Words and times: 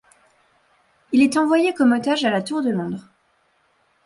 Il 1.11 1.21
est 1.21 1.37
envoyé 1.37 1.75
comme 1.75 1.91
otage 1.93 2.25
à 2.25 2.31
la 2.31 2.41
Tour 2.41 2.63
de 2.63 2.71
Londres. 2.71 3.09